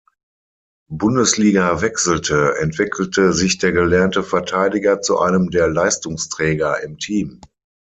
Bundesliga 0.91 1.79
wechselte, 1.83 2.55
entwickelte 2.57 3.33
sich 3.33 3.59
der 3.59 3.71
gelernte 3.71 4.23
Verteidiger 4.23 4.99
zu 5.01 5.19
einem 5.19 5.51
der 5.51 5.67
Leistungsträger 5.67 6.81
im 6.81 6.97
Team. 6.97 7.39